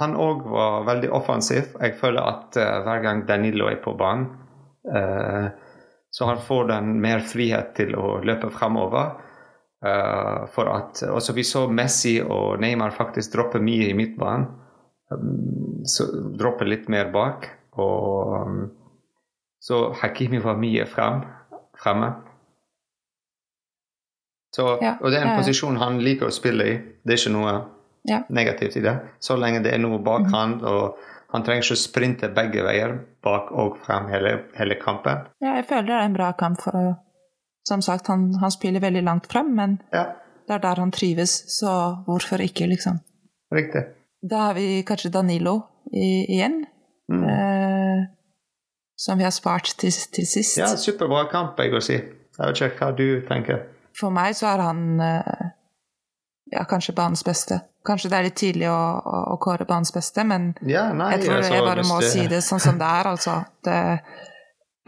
han 0.00 0.16
òg 0.20 0.44
var 0.52 0.84
veldig 0.88 1.10
offensiv. 1.16 1.72
Jeg 1.80 1.96
føler 2.00 2.28
at 2.28 2.60
uh, 2.60 2.82
hver 2.84 3.00
gang 3.04 3.24
Danilo 3.28 3.70
er 3.72 3.80
på 3.80 3.94
banen, 3.96 4.28
uh, 4.84 5.48
så 6.12 6.28
han 6.28 6.42
får 6.44 6.68
den 6.68 6.92
mer 7.00 7.24
frihet 7.24 7.72
til 7.78 7.96
å 7.96 8.18
løpe 8.24 8.52
fremover. 8.52 9.16
Uh, 9.80 10.44
for 10.52 10.68
at 10.68 11.00
også 11.08 11.32
Vi 11.32 11.44
så 11.48 11.64
Messi 11.72 12.18
og 12.20 12.60
Neymar 12.60 12.92
faktisk 12.92 13.32
droppe 13.32 13.62
mye 13.64 13.88
i 13.88 13.96
midtbanen. 13.96 14.50
Um, 15.08 15.80
så 15.88 16.04
droppe 16.36 16.68
litt 16.68 16.90
mer 16.92 17.08
bak. 17.14 17.48
Og 17.80 18.34
um, 18.44 18.66
Så 19.60 19.90
Hakimi 20.02 20.40
var 20.40 20.60
mye 20.60 20.84
frem, 20.88 21.24
fremme. 21.80 22.12
Så, 24.54 24.78
ja, 24.82 24.96
og 25.00 25.12
det 25.12 25.20
er 25.20 25.28
en 25.28 25.38
posisjon 25.38 25.76
han 25.78 26.00
liker 26.02 26.26
å 26.26 26.34
spille 26.34 26.64
i. 26.66 26.72
Det 27.06 27.14
er 27.14 27.20
ikke 27.20 27.32
noe 27.36 27.52
ja. 28.10 28.22
negativt 28.28 28.76
i 28.80 28.82
det. 28.82 28.96
Så 29.22 29.36
lenge 29.38 29.62
det 29.62 29.74
er 29.76 29.82
noe 29.82 30.00
bak 30.02 30.26
mm. 30.26 30.34
han 30.34 30.58
og 30.64 31.06
Han 31.30 31.44
trenger 31.46 31.62
ikke 31.62 31.76
å 31.76 31.78
sprinte 31.78 32.28
begge 32.34 32.62
veier, 32.66 32.96
bak 33.22 33.52
og 33.54 33.76
frem 33.84 34.08
hele, 34.10 34.32
hele 34.58 34.74
kampen. 34.80 35.28
Ja, 35.38 35.52
jeg 35.60 35.68
føler 35.68 35.86
det 35.86 35.94
er 35.94 36.08
en 36.08 36.16
bra 36.16 36.32
kamp 36.34 36.58
for 36.64 36.74
å 36.74 36.88
Som 37.68 37.84
sagt, 37.86 38.08
han, 38.10 38.32
han 38.40 38.50
spiller 38.50 38.82
veldig 38.82 39.04
langt 39.06 39.28
frem, 39.30 39.52
men 39.54 39.76
Ja, 39.94 40.08
det 40.48 40.56
er 40.56 40.62
der 40.64 40.80
han 40.82 40.90
trives, 40.90 41.36
så 41.54 42.02
hvorfor 42.06 42.42
ikke, 42.42 42.66
liksom. 42.66 42.98
riktig. 43.54 43.84
Da 44.22 44.48
har 44.48 44.54
vi 44.58 44.82
kanskje 44.82 45.12
Danilo 45.14 45.60
i, 45.92 46.26
igjen, 46.34 46.64
Mm. 47.10 47.24
eh, 47.24 48.06
som 48.96 49.18
vi 49.18 49.24
har 49.24 49.30
spart 49.30 49.74
til, 49.78 49.90
til 49.90 50.26
sist. 50.26 50.58
Ja, 50.58 50.66
superbra 50.76 51.24
kamp, 51.30 51.58
jeg 51.58 51.72
vil 51.72 51.82
si. 51.82 51.94
Jeg 51.94 52.38
vet 52.38 52.60
ikke 52.60 52.84
hva 52.84 52.90
du 52.96 53.20
tenker. 53.28 53.62
For 53.98 54.14
meg 54.14 54.36
så 54.38 54.46
er 54.52 54.62
han 54.64 55.00
eh, 55.04 55.46
ja, 56.52 56.64
kanskje 56.68 56.94
banens 56.96 57.24
beste. 57.26 57.60
Kanskje 57.86 58.10
det 58.12 58.18
er 58.18 58.26
litt 58.28 58.36
tidlig 58.36 58.68
å, 58.70 58.78
å, 59.00 59.20
å 59.34 59.36
kåre 59.40 59.64
banens 59.68 59.92
beste, 59.94 60.24
men 60.28 60.50
Ja, 60.68 60.90
nei, 60.92 61.14
jeg 61.16 61.26
tror 61.26 61.38
altså, 61.40 61.54
jeg 61.54 61.66
bare 61.68 61.86
må 61.88 62.00
må 62.00 62.02
si 62.04 62.26
det 62.28 62.42
sånn 62.44 62.60
som 62.62 62.80
det 62.80 62.88
er, 63.00 63.08
altså. 63.14 63.38
Det, 63.64 63.78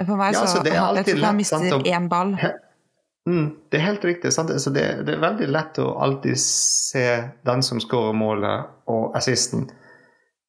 for 0.03 0.19
meg 0.21 0.35
Ja, 0.35 0.43
så 0.43 0.59
så 0.59 0.65
det 0.65 0.75
er 0.75 0.79
Jeg 0.79 0.85
alltid 0.85 1.09
tror 1.09 1.19
ikke 1.23 1.31
han 1.31 1.41
mister 1.41 1.79
å- 1.79 1.83
én 1.97 2.09
ball. 2.13 2.35
Mm, 3.29 3.47
det 3.71 3.79
er 3.79 3.85
helt 3.87 4.05
riktig. 4.05 4.33
Sant? 4.35 4.51
Altså 4.51 4.73
det, 4.75 4.83
det 5.07 5.15
er 5.15 5.21
veldig 5.23 5.47
lett 5.55 5.79
å 5.79 5.93
alltid 6.03 6.39
se 6.43 7.07
den 7.47 7.63
som 7.63 7.81
skårer 7.81 8.17
målet, 8.19 8.67
og 8.91 9.17
assisten. 9.17 9.69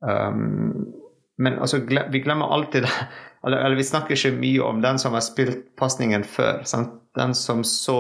Um, 0.02 0.94
men 1.38 1.60
altså, 1.60 1.80
vi 1.86 2.20
glemmer 2.24 2.52
alltid 2.54 2.84
det. 2.88 2.96
Eller, 3.44 3.58
eller 3.58 3.76
vi 3.76 3.84
snakker 3.84 4.16
ikke 4.16 4.38
mye 4.40 4.62
om 4.64 4.78
den 4.80 4.96
som 5.02 5.12
har 5.18 5.20
spilt 5.20 5.74
pasningen 5.76 6.24
før. 6.24 6.62
Sant? 6.64 6.94
Den 7.20 7.34
som 7.36 7.60
så 7.68 7.98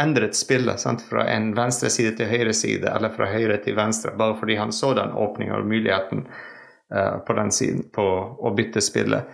endret 0.00 0.36
spillet 0.36 0.80
sant? 0.80 1.02
fra 1.02 1.26
en 1.32 1.50
venstre 1.56 1.90
side 1.92 2.14
til 2.18 2.30
høyre 2.30 2.54
side, 2.54 2.88
eller 2.90 3.12
fra 3.14 3.30
høyre 3.32 3.58
til 3.64 3.76
venstre, 3.78 4.14
bare 4.18 4.36
fordi 4.38 4.58
han 4.60 4.72
så 4.72 4.94
den 4.98 5.12
åpningen 5.16 5.56
og 5.56 5.68
muligheten 5.68 6.24
uh, 6.94 7.18
på 7.26 7.36
den 7.38 7.52
siden 7.54 7.84
på 7.94 8.06
å 8.38 8.54
bytte 8.56 8.82
spillet. 8.84 9.28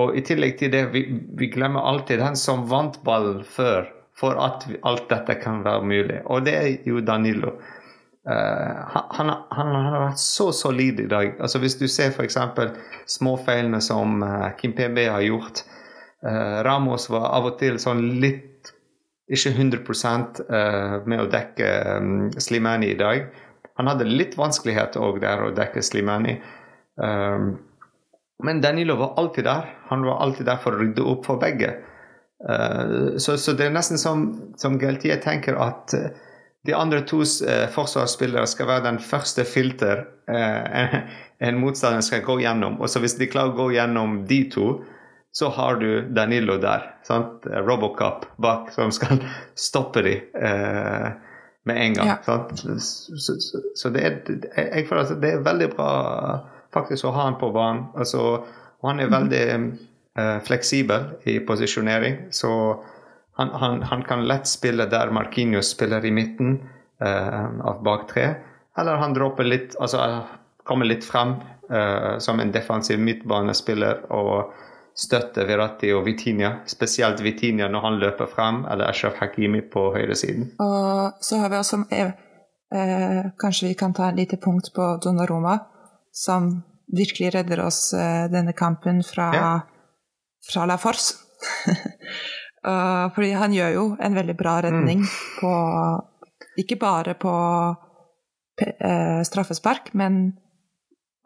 Og 0.00 0.16
i 0.16 0.22
tillegg 0.24 0.56
til 0.60 0.72
det, 0.72 0.86
vi, 0.94 1.04
vi 1.36 1.50
glemmer 1.52 1.84
alltid 1.84 2.22
den 2.22 2.38
som 2.38 2.64
vant 2.70 3.02
ballen 3.04 3.42
før, 3.44 3.90
for 4.16 4.38
at 4.40 4.64
vi, 4.68 4.78
alt 4.88 5.08
dette 5.10 5.36
kan 5.40 5.60
være 5.64 5.84
mulig. 5.84 6.20
Og 6.32 6.44
det 6.46 6.56
er 6.56 6.88
jo 6.88 7.02
Danilo. 7.04 7.56
Uh, 8.22 9.02
han, 9.18 9.32
har 9.50 9.98
vært 9.98 10.20
så 10.22 10.52
solid 10.54 11.00
i 11.02 11.08
dag. 11.10 11.34
Altså 11.42 11.58
Hvis 11.58 11.76
du 11.80 11.88
ser 11.90 12.14
f.eks. 12.14 12.38
småfeilene 13.18 13.82
som 13.82 14.22
uh, 14.22 14.52
Kim 14.60 14.76
PB 14.78 15.08
har 15.10 15.24
gjort 15.26 15.64
uh, 16.22 16.62
Ramos 16.62 17.08
var 17.10 17.32
av 17.34 17.50
og 17.50 17.58
til 17.60 17.80
sånn 17.82 18.04
litt 18.22 18.70
Ikke 19.30 19.52
100 19.54 19.78
eh, 19.78 20.96
med 21.06 21.22
å 21.22 21.28
dekke 21.30 21.68
um, 21.98 22.30
Slimani 22.42 22.90
i 22.92 22.98
dag. 22.98 23.28
Han 23.78 23.88
hadde 23.88 24.08
litt 24.08 24.34
vanskeligheter 24.36 25.00
òg 25.00 25.20
der 25.22 25.44
å 25.46 25.52
dekke 25.54 25.82
Slimani. 25.84 26.40
Um, 26.96 27.54
men 28.42 28.60
Danilo 28.60 28.96
var 28.96 29.14
alltid 29.16 29.44
der. 29.44 29.70
Han 29.88 30.04
var 30.04 30.20
alltid 30.20 30.46
der 30.46 30.58
for 30.60 30.74
å 30.74 30.82
rydde 30.82 31.06
opp 31.06 31.26
for 31.28 31.40
begge. 31.40 31.76
Eh, 32.48 33.16
så, 33.16 33.52
det 33.52 33.66
er 33.68 33.74
nesten 33.74 34.00
som, 34.00 34.26
som 34.58 34.78
Geltier 34.80 35.20
tenker 35.22 35.58
at 35.62 35.94
eh, 35.94 36.10
de 36.66 36.74
andre 36.78 37.02
to 37.06 37.22
forsvarsspillere 37.74 38.46
skal 38.46 38.68
være 38.68 38.86
den 38.86 38.98
første 39.02 39.44
filter 39.46 40.04
eh, 40.30 40.98
en 41.46 41.60
motstander 41.62 42.04
skal 42.06 42.24
gå 42.26 42.40
gjennom. 42.42 42.80
Og 42.82 42.90
så 42.90 43.02
hvis 43.02 43.18
de 43.20 43.30
klarer 43.30 43.54
å 43.54 43.60
gå 43.62 43.70
gjennom 43.76 44.22
de 44.30 44.42
to, 44.50 44.66
så 45.32 45.48
har 45.48 45.76
du 45.80 46.08
Danilo 46.08 46.58
der. 46.60 46.94
Sant? 47.02 47.46
Robocop 47.46 48.26
bak 48.36 48.72
som 48.72 48.92
skal 48.92 49.22
stoppe 49.68 50.02
de 50.02 50.14
eh, 50.34 51.08
med 51.64 51.86
en 51.86 51.94
gang. 51.94 52.08
Ja. 52.08 52.16
Så, 52.56 52.78
så, 53.16 53.60
så, 53.74 53.88
det 53.88 54.02
er, 54.04 54.18
jeg, 54.56 54.86
føler 54.88 55.06
at 55.06 55.22
det 55.22 55.30
er 55.32 55.46
veldig 55.46 55.70
bra 55.76 55.92
faktisk 56.74 57.08
å 57.08 57.14
ha 57.16 57.28
han 57.30 57.38
på 57.40 57.52
banen. 57.54 57.86
Altså, 57.96 58.42
og 58.82 58.90
han 58.90 59.00
er 59.00 59.12
veldig 59.12 59.44
eh, 59.54 60.38
fleksibel 60.44 61.14
i 61.28 61.38
posisjonering, 61.46 62.26
så 62.34 62.52
han, 63.38 63.54
han, 63.56 63.82
han 63.88 64.02
kan 64.04 64.26
lett 64.28 64.50
spille 64.50 64.84
der 64.90 65.12
Marquinhos 65.14 65.70
spiller 65.72 66.04
i 66.04 66.12
midten 66.12 66.58
eh, 67.00 67.44
av 67.64 67.80
bak 67.86 68.08
tre. 68.12 68.34
Eller 68.78 69.00
han 69.00 69.14
dropper 69.16 69.48
litt, 69.48 69.76
altså 69.80 70.02
kommer 70.68 70.88
litt 70.88 71.04
frem 71.04 71.36
eh, 71.70 72.18
som 72.18 72.40
en 72.40 72.52
defensiv 72.52 73.00
midtbanespiller 73.00 74.04
og 74.12 74.52
støtter 74.98 75.46
Verratti 75.48 75.92
og 75.96 76.04
Vitinia, 76.06 76.58
Spesielt 76.68 77.20
Vitinia 77.24 77.68
når 77.72 77.84
han 77.86 77.98
løper 78.02 78.28
frem, 78.28 78.64
eller 78.70 78.90
Ashraf 78.90 79.16
Hakimi 79.20 79.62
på 79.72 79.86
høyresiden. 79.94 80.50
Og 80.60 81.22
så 81.24 81.38
har 81.40 81.48
vi 81.52 81.56
også 81.60 81.78
eh, 81.90 82.12
eh, 82.74 83.30
Kanskje 83.40 83.70
vi 83.70 83.78
kan 83.78 83.94
ta 83.96 84.10
et 84.10 84.18
lite 84.20 84.36
punkt 84.36 84.72
på 84.76 84.90
Donnaroma, 85.04 85.58
som 86.12 86.62
virkelig 86.92 87.32
redder 87.34 87.64
oss 87.64 87.92
eh, 87.96 88.28
denne 88.32 88.52
kampen 88.52 89.02
fra, 89.06 89.30
Ja. 89.34 89.52
fra 90.52 90.66
La 90.68 90.76
Force. 90.76 91.16
Fordi 92.62 93.32
han 93.34 93.50
gjør 93.50 93.72
jo 93.74 93.84
en 93.98 94.14
veldig 94.14 94.36
bra 94.38 94.60
redning 94.62 95.00
på 95.40 95.50
Ikke 96.62 96.76
bare 96.78 97.16
på 97.18 97.32
eh, 98.62 99.22
straffespark, 99.26 99.94
men 99.98 100.36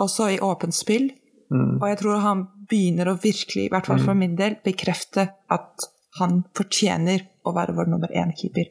også 0.00 0.30
i 0.32 0.38
åpent 0.40 0.75
spill. 0.75 1.11
Mm. 1.50 1.76
Og 1.82 1.88
jeg 1.90 1.99
tror 1.99 2.23
han 2.25 2.46
begynner 2.70 3.11
å 3.11 3.18
virkelig, 3.20 3.66
i 3.66 3.73
hvert 3.73 3.88
fall 3.88 4.02
for 4.02 4.18
min 4.18 4.37
del, 4.38 4.58
bekrefte 4.64 5.28
at 5.52 5.87
han 6.20 6.40
fortjener 6.56 7.26
å 7.46 7.52
være 7.56 7.75
vår 7.76 7.90
nummer 7.92 8.12
én-keeper. 8.12 8.70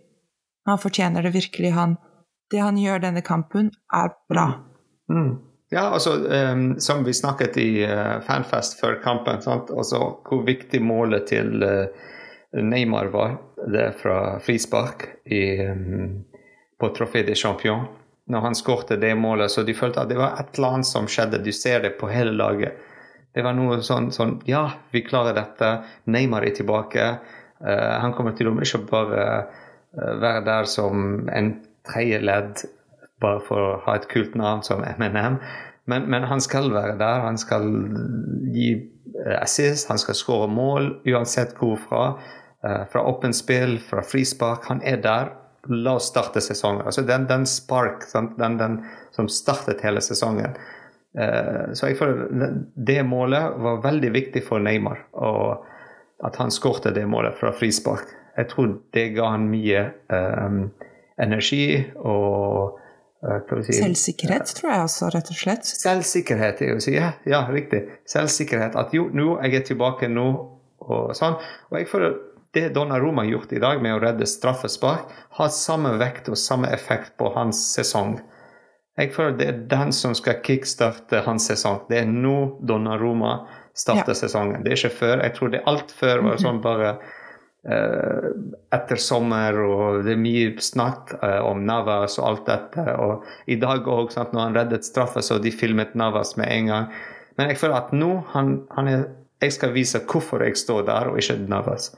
Han 0.65 0.81
fortjener 0.81 1.25
det 1.25 1.33
virkelig. 1.35 1.71
Han, 1.75 1.97
det 2.51 2.61
han 2.63 2.77
gjør 2.81 3.03
denne 3.03 3.21
kampen, 3.25 3.69
er 3.93 4.15
bra. 4.29 4.47
Mm. 5.11 5.35
Ja, 5.73 5.89
altså, 5.93 6.15
um, 6.29 6.79
som 6.79 7.03
vi 7.05 7.13
snakket 7.13 7.57
i 7.57 7.69
uh, 7.85 8.21
Fanfest 8.25 8.79
før 8.79 8.99
kampen, 9.03 9.41
sant? 9.41 9.71
Altså, 9.73 10.01
hvor 10.25 10.45
viktig 10.45 10.81
målet 10.81 11.27
til 11.29 11.63
uh, 11.65 11.89
Neymar 12.55 13.09
var, 13.13 13.37
det 13.73 13.91
fra 14.01 14.39
frispark 14.45 15.07
i, 15.25 15.43
um, 15.65 16.23
på 16.79 16.89
Trofé 16.97 17.25
des 17.25 17.41
Champions. 17.41 17.89
Når 18.29 18.41
han 18.41 18.57
skårte 18.57 18.97
det 18.97 19.13
målet, 19.17 19.51
så 19.53 19.61
de 19.65 19.73
følte 19.77 20.01
at 20.01 20.09
det 20.09 20.17
var 20.17 20.37
et 20.41 20.57
eller 20.57 20.79
annet 20.79 20.89
som 20.89 21.09
skjedde. 21.09 21.43
Du 21.45 21.51
ser 21.53 21.83
det 21.83 21.93
på 21.99 22.09
hele 22.09 22.33
laget. 22.33 22.77
Det 23.35 23.43
var 23.43 23.55
noe 23.57 23.81
sånn, 23.83 24.11
sånn 24.15 24.37
Ja, 24.47 24.69
vi 24.95 25.03
klarer 25.03 25.35
dette. 25.35 25.71
Neymar 26.07 26.45
er 26.47 26.55
tilbake. 26.55 27.07
Uh, 27.59 27.95
han 27.99 28.15
kommer 28.15 28.35
til 28.37 28.47
å 28.47 28.55
ikke 28.63 28.85
bare 28.87 29.25
uh, 29.43 30.13
være 30.21 30.45
der 30.47 30.69
som 30.71 31.27
en 31.31 31.57
tredje 31.85 32.21
ledd 32.23 32.65
bare 33.23 33.41
for 33.43 33.61
å 33.61 33.77
ha 33.85 33.95
et 33.97 34.07
kult 34.11 34.35
navn 34.39 34.63
som 34.65 34.83
MNM. 34.83 35.39
Men, 35.91 36.07
men 36.11 36.27
han 36.29 36.41
skal 36.43 36.71
være 36.73 36.97
der. 36.99 37.23
Han 37.27 37.37
skal 37.39 37.67
gi 38.55 38.69
eh, 38.73 39.37
assist, 39.37 39.89
han 39.91 40.01
skal 40.01 40.17
skåre 40.17 40.49
mål 40.51 40.89
uansett 41.07 41.55
hvorfra. 41.59 42.15
Uh, 42.65 42.83
fra 42.89 43.03
åpent 43.05 43.37
spill, 43.37 43.77
fra 43.83 44.03
frispark. 44.03 44.65
Han 44.71 44.81
er 44.83 45.03
der. 45.03 45.33
La 45.69 45.95
oss 45.99 46.09
starte 46.11 46.41
sesongen. 46.41 46.85
Altså 46.85 47.03
den, 47.05 47.27
den 47.29 47.45
spark, 47.49 48.07
den, 48.13 48.33
Den, 48.39 48.57
den 48.61 48.79
som 49.15 49.29
startet 49.31 49.83
hele 49.85 50.01
sesongen. 50.01 50.57
Eh, 51.17 51.73
så 51.73 51.89
jeg 51.89 51.97
føler 51.97 52.27
det- 52.75 53.05
målet 53.05 53.57
var 53.57 53.81
veldig 53.81 54.11
viktig 54.11 54.43
for 54.43 54.59
Neymar. 54.59 55.05
Og 55.13 55.65
at 56.23 56.35
han 56.35 56.51
skårte 56.51 56.93
det 56.93 57.05
målet 57.07 57.35
fra 57.35 57.51
frispark. 57.51 58.07
Jeg 58.37 58.49
tror 58.49 58.79
det 58.93 59.13
ga 59.15 59.29
han 59.31 59.49
mye 59.49 59.93
um, 60.09 60.71
energi 61.17 61.85
og 61.95 62.79
hva 63.25 63.63
si, 63.63 63.73
Selvsikkerhet, 63.73 64.51
tror 64.57 64.71
jeg 64.71 64.83
også, 64.85 65.09
rett 65.15 65.29
og 65.31 65.37
slett. 65.39 65.65
Selvsikkerhet, 65.65 66.61
jeg 66.61 66.75
vil 66.75 66.83
si. 66.83 66.93
Ja, 66.97 67.13
ja, 67.25 67.41
riktig. 67.49 67.85
Selvsikkerhet. 68.05 68.75
At 68.75 68.93
jo, 68.93 69.07
nå 69.13 69.39
jeg 69.41 69.61
er 69.61 69.65
tilbake 69.71 70.09
nå, 70.11 70.27
og 70.85 71.15
sånn. 71.17 71.39
Og 71.71 71.79
jeg 71.79 71.89
føler 71.89 72.19
det 72.55 72.69
Donnarumma 72.75 73.23
har 73.25 73.31
gjort 73.31 73.55
i 73.55 73.59
dag 73.59 73.81
med 73.83 73.95
å 73.95 74.01
redde 74.03 74.27
straffespark, 74.29 75.09
har 75.39 75.49
samme 75.51 75.95
vekt 75.99 76.29
og 76.31 76.37
samme 76.39 76.69
effekt 76.71 77.15
på 77.19 77.31
hans 77.35 77.59
sesong. 77.73 78.19
Jeg 78.95 79.11
føler 79.11 79.35
det 79.35 79.47
er 79.49 79.57
den 79.71 79.91
som 79.95 80.13
skal 80.15 80.39
kickstarte 80.45 81.19
hans 81.25 81.49
sesong. 81.49 81.81
Det 81.89 81.97
er 81.99 82.07
nå 82.07 82.59
Donnarumma 82.63 83.41
starter 83.75 84.13
Ja. 84.13 84.19
sesongen. 84.21 84.63
Det 84.63 84.71
er 84.71 84.77
ikke 84.79 84.97
før. 85.01 85.23
Jeg 85.23 85.33
tror 85.35 85.51
det 85.51 85.59
er 85.59 85.69
alt 85.69 85.91
før 85.91 86.21
var 86.23 86.37
sånn 86.39 86.61
bare 86.63 86.93
uh, 87.67 88.29
etter 88.71 88.95
sommer, 88.95 89.57
og 89.59 90.05
det 90.05 90.13
er 90.13 90.21
mye 90.21 90.53
snakk 90.63 91.11
uh, 91.19 91.41
om 91.43 91.65
Navas 91.67 92.15
og 92.21 92.27
alt 92.29 92.45
dette. 92.47 92.85
Og 92.95 93.25
i 93.51 93.57
dag 93.59 93.83
òg, 93.83 94.15
når 94.15 94.39
han 94.39 94.55
reddet 94.55 94.87
straffe, 94.87 95.19
så 95.21 95.41
de 95.43 95.51
filmet 95.51 95.95
Navas 95.95 96.37
med 96.39 96.47
en 96.53 96.71
gang. 96.71 96.87
Men 97.37 97.51
jeg 97.51 97.59
føler 97.59 97.75
at 97.81 97.91
nå 97.91 98.23
han, 98.31 98.61
han 98.77 98.87
er, 98.87 99.03
jeg 99.43 99.51
skal 99.57 99.73
vise 99.75 99.99
hvorfor 100.07 100.45
jeg 100.45 100.55
står 100.55 100.85
der, 100.87 101.09
og 101.11 101.19
ikke 101.19 101.35
Navas. 101.51 101.89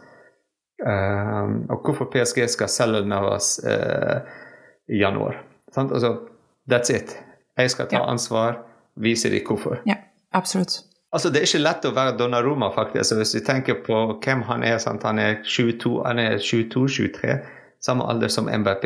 Uh, 0.81 1.61
og 1.69 1.85
hvorfor 1.85 2.09
PSG 2.09 2.47
skal 2.49 2.73
selge 2.73 3.05
Navas 3.05 3.59
i 4.87 4.97
januar. 4.97 5.43
Sant? 5.75 5.91
Altså, 5.91 6.15
that's 6.69 6.93
it. 6.93 7.17
Jeg 7.57 7.71
skal 7.73 7.87
ta 7.89 8.03
ansvar, 8.05 8.61
vise 8.95 9.29
dem 9.29 9.45
hvorfor. 9.47 9.81
Ja, 9.85 9.95
absolutt. 10.33 10.83
Altså, 11.11 11.29
Det 11.29 11.39
er 11.39 11.47
ikke 11.47 11.63
lett 11.63 11.85
å 11.87 11.93
være 11.95 12.17
Donnarumma, 12.19 12.69
faktisk. 12.75 12.99
Altså, 12.99 13.15
hvis 13.15 13.35
vi 13.35 13.45
tenker 13.45 13.79
på 13.85 13.99
hvem 14.23 14.43
han 14.49 14.63
er. 14.63 14.77
Sant? 14.77 15.03
Han 15.07 15.19
er 15.19 15.39
22, 15.43 16.03
han 16.05 16.19
er 16.19 16.37
22-23, 16.37 17.37
samme 17.81 18.05
alder 18.09 18.27
som 18.27 18.49
MBP. 18.49 18.85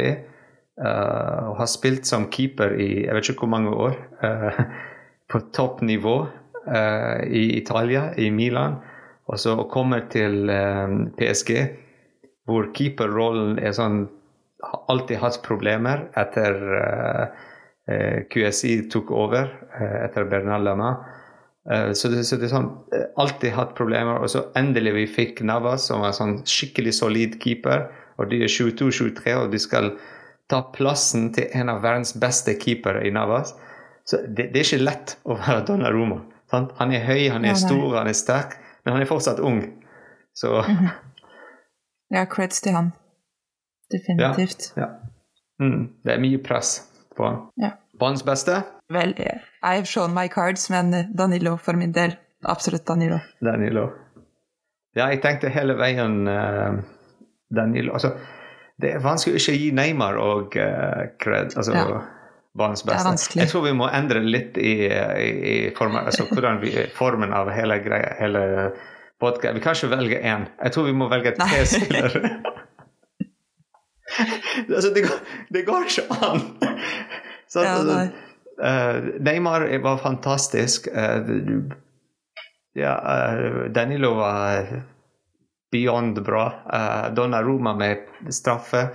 Uh, 0.81 1.49
og 1.51 1.57
har 1.59 1.67
spilt 1.67 2.07
som 2.07 2.29
keeper 2.31 2.71
i 2.79 3.03
jeg 3.03 3.13
vet 3.13 3.27
ikke 3.29 3.43
hvor 3.43 3.51
mange 3.51 3.73
år. 3.73 3.97
Uh, 4.23 4.61
på 5.31 5.41
toppnivå. 5.53 6.27
uh, 6.67 7.23
i 7.25 7.57
Italia, 7.57 8.13
i 8.17 8.29
Milan, 8.29 8.75
og 9.25 9.39
så 9.39 9.55
kommer 9.71 10.05
til 10.11 10.49
um, 10.49 11.07
PSG, 11.17 11.51
hvor 12.45 12.67
keeperrollen 12.75 13.59
er 13.59 13.73
sånn 13.77 14.03
Har 14.61 14.83
alltid 14.93 15.17
hatt 15.17 15.39
problemer 15.41 16.03
etter 16.21 16.57
uh, 16.69 17.39
QSI 18.31 18.75
tok 18.91 19.11
over, 19.15 19.49
etter 20.05 20.27
Bernal 20.29 20.63
Lama. 20.63 20.91
Så 21.93 22.09
det, 22.09 22.23
så 22.25 22.39
det, 22.41 22.47
er 22.47 22.53
sånn 22.55 22.69
Alltid 23.21 23.53
hatt 23.53 23.75
problemer. 23.77 24.17
Og 24.23 24.31
så 24.33 24.47
endelig 24.57 24.95
vi 24.95 25.03
fikk 25.19 25.43
Navas, 25.45 25.85
som 25.89 26.01
er 26.05 26.15
sånn 26.17 26.39
skikkelig 26.49 26.95
solid 26.97 27.37
keeper. 27.43 27.85
Og 28.17 28.31
de 28.31 28.41
er 28.45 28.51
22-23, 28.51 29.35
og 29.37 29.53
de 29.53 29.61
skal 29.61 29.91
ta 30.51 30.61
plassen 30.75 31.29
til 31.35 31.47
en 31.57 31.71
av 31.71 31.83
verdens 31.85 32.13
beste 32.19 32.57
keepere 32.59 33.05
i 33.07 33.13
Navas. 33.13 33.53
Så 34.05 34.23
det, 34.27 34.49
det 34.51 34.61
er 34.61 34.67
ikke 34.67 34.83
lett 34.83 35.15
å 35.23 35.37
være 35.39 35.63
Donnaroma. 35.69 36.21
Sant? 36.51 36.73
Han 36.81 36.91
er 36.91 37.05
høy, 37.07 37.29
han 37.31 37.45
er 37.45 37.53
ja, 37.53 37.61
stor, 37.61 37.95
han 37.95 38.09
er 38.11 38.17
sterk, 38.17 38.57
men 38.83 38.97
han 38.97 39.05
er 39.05 39.09
fortsatt 39.09 39.39
ung. 39.39 39.61
Så 40.33 40.51
mm 40.61 40.77
-hmm. 40.81 40.89
Ja, 42.11 42.25
creds 42.25 42.61
til 42.61 42.73
han. 42.73 42.91
Definitivt. 43.91 44.73
Ja, 44.75 44.81
ja. 44.81 44.89
Mm, 45.59 45.89
det 46.03 46.13
er 46.13 46.19
mye 46.19 46.37
press 46.43 46.90
på. 47.17 47.31
Ja. 47.61 47.73
Banens 47.99 48.23
beste? 48.25 48.61
Vel, 48.93 49.13
I've 49.63 49.87
shown 49.87 50.13
my 50.13 50.27
cards, 50.27 50.69
men 50.69 50.93
Danilo 51.17 51.57
for 51.57 51.77
min 51.77 51.91
del. 51.95 52.15
Absolutt 52.43 52.85
Danilo. 52.87 53.19
Danilo. 53.39 53.89
Ja, 54.97 55.07
jeg 55.13 55.21
tenkte 55.23 55.51
hele 55.53 55.77
veien 55.79 56.25
uh, 56.27 56.81
Danilo 57.55 57.93
Altså, 57.95 58.09
det 58.81 58.89
er 58.97 59.03
vanskelig 59.03 59.37
å 59.37 59.39
ikke 59.39 59.53
gi 59.55 59.69
Neymar 59.77 60.17
og 60.19 60.57
uh, 60.59 61.05
cred. 61.21 61.55
Altså, 61.55 61.77
ja 61.77 62.01
banens 62.57 62.83
beste. 62.83 63.39
Jeg 63.39 63.47
tror 63.47 63.63
vi 63.63 63.73
må 63.75 63.87
endre 63.95 64.19
litt 64.25 64.57
i, 64.59 64.73
i, 64.91 65.29
i 65.51 65.57
formen, 65.75 66.03
altså 66.03 66.27
vi, 66.59 66.73
formen 66.95 67.33
av 67.33 67.51
hele 67.55 67.79
greia. 67.83 68.15
Hele 68.19 68.41
podcast. 69.21 69.55
Vi 69.55 69.63
kan 69.63 69.77
ikke 69.77 69.91
velge 69.95 70.19
én. 70.19 70.47
Jeg 70.63 70.75
tror 70.75 70.89
vi 70.89 70.97
må 70.97 71.07
velge 71.11 71.35
tre 71.37 71.63
spillere. 71.69 72.33
altså, 74.75 74.91
det, 74.95 75.05
går, 75.05 75.19
det, 75.53 75.65
går, 75.65 75.87
ikke 75.87 76.03
an! 76.27 76.41
Så, 77.51 77.63
ja, 77.67 77.75
nei. 77.83 78.07
uh, 78.63 79.11
Neymar 79.19 79.67
var 79.83 79.99
fantastisk. 79.99 80.87
Uh, 80.87 81.67
ja, 82.79 82.95
uh, 82.95 83.67
Danilo 83.75 84.13
var 84.15 84.71
beyond 85.71 86.23
bra. 86.23 86.45
Uh, 86.73 87.13
Donnaroma 87.15 87.75
med 87.75 88.31
straffe. 88.31 88.87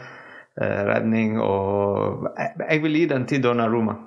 Eh, 0.57 0.83
redning 0.89 1.37
og 1.45 2.31
Jeg 2.63 2.81
vil 2.81 2.95
gi 2.97 3.07
den 3.11 3.27
til 3.29 3.43
Donnaroma. 3.45 3.99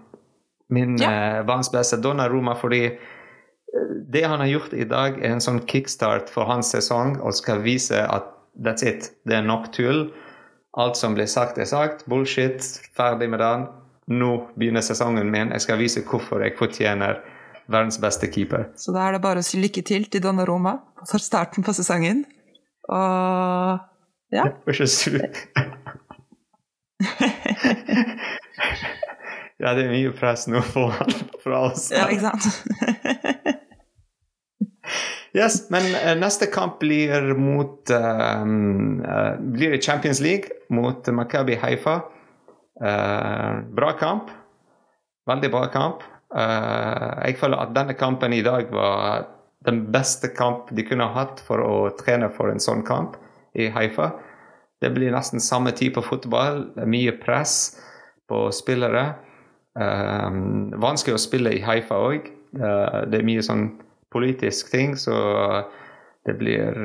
Min 0.73 0.97
ja. 0.97 1.41
eh, 1.41 1.45
beste 1.45 1.99
Donna 2.01 2.25
Roma 2.29 2.55
fordi 2.57 2.85
eh, 2.85 3.91
det 4.09 4.23
han 4.25 4.41
har 4.41 4.49
gjort 4.49 4.73
i 4.73 4.87
dag, 4.89 5.19
er 5.21 5.35
en 5.35 5.43
sånn 5.45 5.61
kickstart 5.69 6.29
for 6.33 6.49
hans 6.49 6.71
sesong 6.73 7.19
og 7.21 7.37
skal 7.37 7.61
vise 7.61 8.01
at 8.01 8.33
that's 8.57 8.85
it. 8.85 9.11
Det 9.29 9.37
er 9.37 9.45
nok 9.45 9.69
tull. 9.77 10.07
Alt 10.77 10.97
som 10.97 11.13
blir 11.13 11.29
sagt, 11.29 11.61
er 11.61 11.69
sagt. 11.69 12.07
Bullshit. 12.09 12.65
Ferdig 12.97 13.29
med 13.29 13.41
den. 13.45 13.69
Nå 14.09 14.31
begynner 14.57 14.81
sesongen 14.81 15.29
min. 15.29 15.51
Jeg 15.53 15.61
skal 15.61 15.77
vise 15.81 16.01
hvorfor 16.05 16.41
jeg 16.41 16.57
fortjener 16.57 17.19
verdens 17.69 17.99
beste 18.01 18.27
keeper. 18.31 18.71
Så 18.77 18.93
da 18.95 19.05
er 19.05 19.11
det 19.15 19.21
bare 19.21 19.43
å 19.43 19.45
si 19.45 19.59
lykke 19.61 19.83
til 19.85 20.07
til 20.09 20.23
Donnaroma 20.23 20.79
for 21.05 21.21
starten 21.21 21.63
på 21.65 21.75
sesongen. 21.77 22.25
Og 22.89 23.79
ja. 24.33 24.43
Vær 24.65 24.73
så 24.77 24.87
sur. 24.89 25.19
ja, 29.61 29.73
det 29.77 29.85
er 29.85 29.93
mye 29.93 30.11
press 30.17 30.47
nå 30.49 30.61
for, 30.65 30.93
fra 31.43 31.57
oss. 31.69 31.91
Ja, 31.93 32.09
ikke 32.09 32.25
sant? 32.31 32.43
yes, 35.39 35.69
men 35.73 35.83
uh, 35.95 36.15
neste 36.17 36.49
kamp 36.53 36.79
blir 36.81 37.33
mot 37.37 37.89
um, 37.93 39.01
uh, 39.05 39.37
Blir 39.53 39.77
Champions 39.81 40.19
League 40.25 40.49
mot 40.73 41.07
Makabi 41.13 41.55
Haifa. 41.61 42.01
Uh, 42.79 43.59
bra 43.75 43.93
kamp. 43.99 44.31
Veldig 45.29 45.51
bra 45.53 45.67
kamp. 45.73 46.05
jeg 46.29 47.37
føler 47.41 47.57
at 47.57 47.71
denne 47.73 47.95
kampen 47.97 48.33
i 48.33 48.43
dag 48.45 48.67
var 48.69 49.23
den 49.65 49.79
beste 49.91 50.29
kamp 50.29 50.69
de 50.69 50.83
kunne 50.85 51.07
hatt 51.15 51.41
for 51.41 51.61
å 51.65 51.89
trene 51.97 52.29
for 52.29 52.51
en 52.53 52.61
sånn 52.61 52.83
kamp 52.85 53.15
i 53.57 53.65
Haifa. 53.73 54.11
Det 54.81 54.91
blir 54.93 55.11
nesten 55.11 55.41
samme 55.41 55.73
type 55.73 56.01
fotball. 56.05 56.67
Mye 56.85 57.15
press 57.17 57.79
på 58.29 58.45
spillere. 58.53 59.15
Um, 59.73 60.69
vanskelig 60.77 61.17
å 61.17 61.23
spille 61.23 61.55
i 61.57 61.63
Haifa 61.65 61.97
òg. 61.97 62.29
Eh, 62.57 63.01
det 63.09 63.19
er 63.19 63.27
mye 63.27 63.43
sånn 63.45 63.67
politisk 64.13 64.71
ting, 64.73 64.95
så 64.97 65.15
det 66.25 66.35
blir 66.39 66.75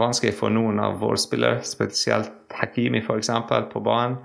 vanskelig 0.00 0.34
for 0.36 0.52
noen 0.52 0.80
av 0.82 0.98
våre 1.00 1.20
spillere, 1.20 1.62
spesielt 1.66 2.32
Hakimi 2.58 3.00
f.eks. 3.02 3.30
på 3.72 3.82
banen. 3.84 4.18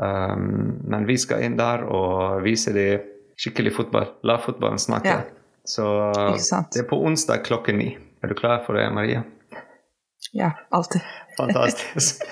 Um, 0.00 0.80
men 0.88 1.04
vi 1.06 1.18
skal 1.20 1.44
inn 1.44 1.58
der 1.58 1.84
og 1.84 2.40
vise 2.44 2.72
dem 2.72 3.04
skikkelig 3.40 3.74
fotball. 3.76 4.14
La 4.24 4.38
fotballen 4.40 4.80
snakke. 4.80 5.12
Ja. 5.12 5.20
Så 5.64 5.84
det 6.72 6.80
er 6.80 6.88
på 6.88 6.98
onsdag 7.04 7.44
klokken 7.44 7.78
ni. 7.80 7.90
Er 8.22 8.32
du 8.32 8.34
klar 8.34 8.62
for 8.66 8.76
det, 8.76 8.88
Maria? 8.92 9.22
Ja, 10.32 10.52
alltid. 10.70 11.00
Fantastisk. 11.36 12.24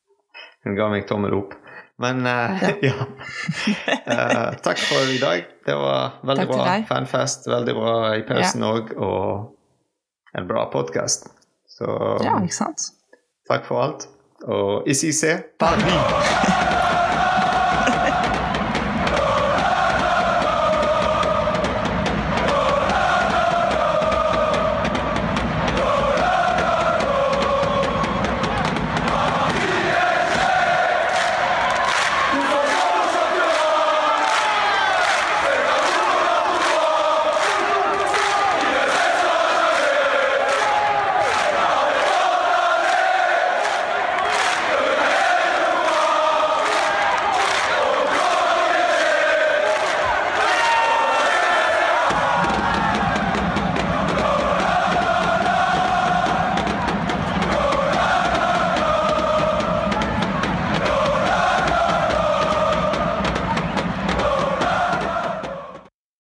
Hun 0.64 0.76
ga 0.76 0.88
meg 0.92 1.06
tommel 1.08 1.34
opp. 1.36 1.54
Men 1.98 2.26
uh, 2.26 2.64
ja. 2.84 2.96
Uh, 4.06 4.52
takk 4.62 4.78
for 4.78 5.08
i 5.10 5.18
dag. 5.18 5.46
Det 5.66 5.74
var 5.74 6.20
veldig 6.22 6.46
bra 6.50 6.76
fanfest. 6.88 7.48
Veldig 7.50 7.74
bra 7.74 7.94
i 8.14 8.22
pausen 8.28 8.62
òg, 8.66 8.92
ja. 8.92 9.08
og 9.08 10.36
en 10.38 10.46
bra 10.48 10.68
podkast. 10.72 11.30
Så 11.66 11.88
Ja, 12.22 12.36
ikke 12.42 12.54
sant? 12.60 12.90
takk 13.48 13.66
for 13.66 13.82
alt. 13.82 14.08
Og 14.44 14.86
ICC 14.88 15.56
Paris! 15.58 17.02